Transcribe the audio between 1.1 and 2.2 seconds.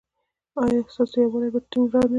یووالي به ټینګ نه وي؟